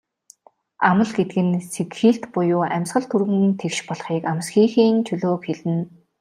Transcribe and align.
Амал 0.89 1.11
гэдэг 1.17 1.39
нь 1.47 1.59
сэгхийлт 1.73 2.23
буюу 2.33 2.63
амьсгал 2.75 3.05
түргэн 3.11 3.45
тэгш 3.61 3.77
болохыг, 3.87 4.23
амсхийхийн 4.31 4.95
чөлөөг 5.07 5.41
хэлнэ. 5.45 5.77